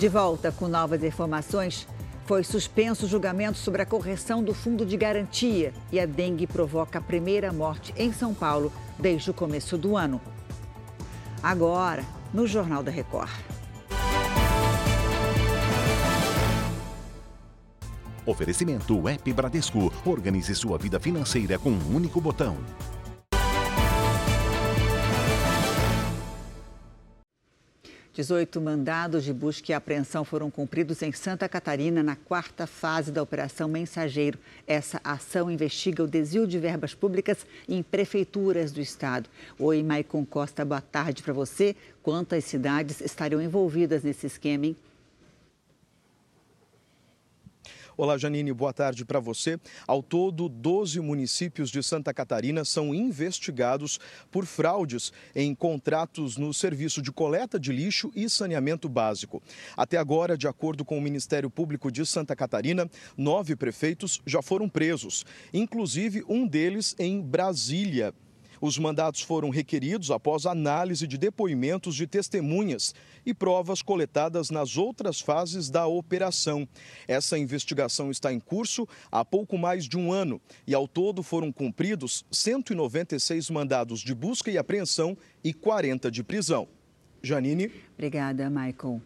[0.00, 1.86] De volta com novas informações,
[2.24, 6.98] foi suspenso o julgamento sobre a correção do fundo de garantia e a dengue provoca
[6.98, 10.18] a primeira morte em São Paulo desde o começo do ano.
[11.42, 13.30] Agora, no Jornal da Record.
[18.24, 19.92] Oferecimento App Bradesco.
[20.06, 22.56] Organize sua vida financeira com um único botão.
[28.20, 33.22] 18 mandados de busca e apreensão foram cumpridos em Santa Catarina na quarta fase da
[33.22, 34.38] Operação Mensageiro.
[34.66, 39.26] Essa ação investiga o desvio de verbas públicas em prefeituras do estado.
[39.58, 41.74] Oi, Maicon Costa, boa tarde para você.
[42.02, 44.76] Quantas cidades estariam envolvidas nesse esquema, hein?
[48.00, 49.60] Olá, Janine, boa tarde para você.
[49.86, 54.00] Ao todo, 12 municípios de Santa Catarina são investigados
[54.30, 59.42] por fraudes em contratos no serviço de coleta de lixo e saneamento básico.
[59.76, 64.66] Até agora, de acordo com o Ministério Público de Santa Catarina, nove prefeitos já foram
[64.66, 68.14] presos, inclusive um deles em Brasília.
[68.60, 72.94] Os mandados foram requeridos após análise de depoimentos de testemunhas
[73.24, 76.68] e provas coletadas nas outras fases da operação.
[77.08, 81.50] Essa investigação está em curso há pouco mais de um ano e, ao todo, foram
[81.50, 86.68] cumpridos 196 mandados de busca e apreensão e 40 de prisão.
[87.22, 87.70] Janine.
[87.94, 89.00] Obrigada, Michael.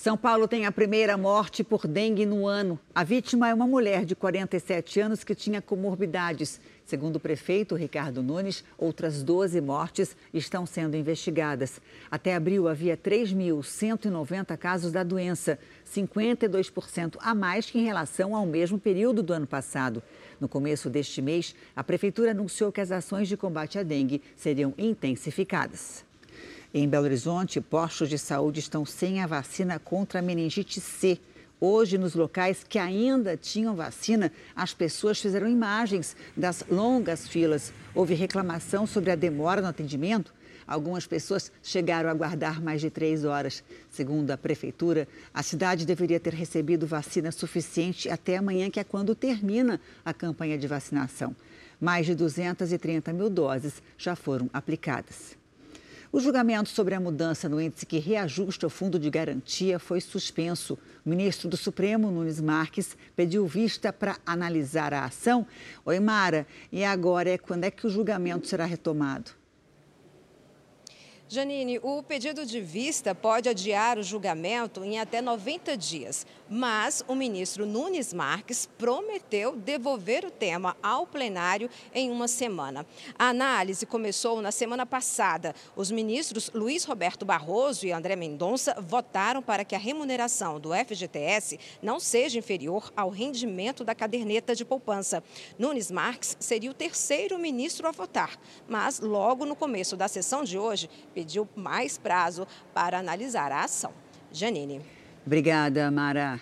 [0.00, 2.80] São Paulo tem a primeira morte por dengue no ano.
[2.94, 6.58] A vítima é uma mulher de 47 anos que tinha comorbidades.
[6.86, 11.82] Segundo o prefeito Ricardo Nunes, outras 12 mortes estão sendo investigadas.
[12.10, 18.78] Até abril havia 3.190 casos da doença, 52% a mais que em relação ao mesmo
[18.78, 20.02] período do ano passado.
[20.40, 24.72] No começo deste mês, a prefeitura anunciou que as ações de combate à dengue seriam
[24.78, 26.08] intensificadas.
[26.72, 31.18] Em Belo Horizonte, postos de saúde estão sem a vacina contra a meningite C.
[31.60, 37.72] Hoje, nos locais que ainda tinham vacina, as pessoas fizeram imagens das longas filas.
[37.92, 40.32] Houve reclamação sobre a demora no atendimento.
[40.64, 43.64] Algumas pessoas chegaram a aguardar mais de três horas.
[43.90, 49.16] Segundo a prefeitura, a cidade deveria ter recebido vacina suficiente até amanhã, que é quando
[49.16, 51.34] termina a campanha de vacinação.
[51.80, 55.40] Mais de 230 mil doses já foram aplicadas.
[56.12, 60.76] O julgamento sobre a mudança no índice que reajusta o fundo de garantia foi suspenso.
[61.06, 65.46] O ministro do Supremo, Nunes Marques, pediu vista para analisar a ação.
[65.84, 69.39] Oi, Mara, e agora é quando é que o julgamento será retomado?
[71.32, 77.14] Janine, o pedido de vista pode adiar o julgamento em até 90 dias, mas o
[77.14, 82.84] ministro Nunes Marques prometeu devolver o tema ao plenário em uma semana.
[83.16, 85.54] A análise começou na semana passada.
[85.76, 91.60] Os ministros Luiz Roberto Barroso e André Mendonça votaram para que a remuneração do FGTS
[91.80, 95.22] não seja inferior ao rendimento da caderneta de poupança.
[95.56, 98.36] Nunes Marques seria o terceiro ministro a votar,
[98.68, 103.92] mas logo no começo da sessão de hoje, pediu mais prazo para analisar a ação.
[104.32, 104.80] Janine.
[105.26, 106.40] Obrigada, Mara.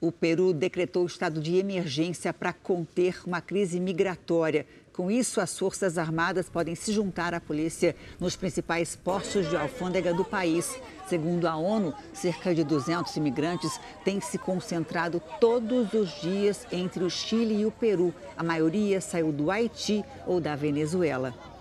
[0.00, 4.66] O Peru decretou estado de emergência para conter uma crise migratória.
[4.94, 10.14] Com isso, as Forças Armadas podem se juntar à polícia nos principais postos de alfândega
[10.14, 10.74] do país.
[11.06, 17.10] Segundo a ONU, cerca de 200 imigrantes têm se concentrado todos os dias entre o
[17.10, 18.14] Chile e o Peru.
[18.38, 21.53] A maioria saiu do Haiti ou da Venezuela.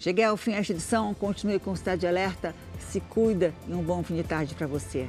[0.00, 1.12] Cheguei ao fim desta edição.
[1.12, 2.54] Continue com o Cidade Alerta.
[2.90, 5.06] Se cuida e um bom fim de tarde para você.